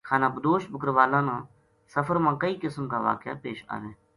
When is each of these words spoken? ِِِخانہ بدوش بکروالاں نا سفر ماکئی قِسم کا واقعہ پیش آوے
ِِِخانہ 0.07 0.27
بدوش 0.35 0.63
بکروالاں 0.71 1.23
نا 1.27 1.37
سفر 1.93 2.15
ماکئی 2.25 2.55
قِسم 2.63 2.83
کا 2.91 2.97
واقعہ 3.07 3.33
پیش 3.43 3.59
آوے 3.75 3.91